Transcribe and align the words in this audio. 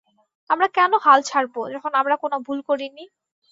আমরা 0.49 0.67
কেন 0.77 0.91
হাল 1.05 1.19
ছাড়বো 1.29 1.61
যখন 1.73 1.91
আমরা 2.01 2.15
কোনো 2.23 2.37
ভুল 2.45 2.59
করিনি। 2.69 3.03